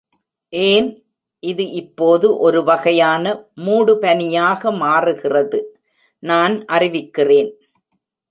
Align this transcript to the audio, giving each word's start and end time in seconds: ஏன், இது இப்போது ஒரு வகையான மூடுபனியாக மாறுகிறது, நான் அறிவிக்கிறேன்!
ஏன், 0.53 0.87
இது 1.43 1.63
இப்போது 1.71 2.37
ஒரு 2.37 2.59
வகையான 2.63 3.25
மூடுபனியாக 3.65 4.71
மாறுகிறது, 4.79 5.59
நான் 6.23 6.55
அறிவிக்கிறேன்! 6.67 7.51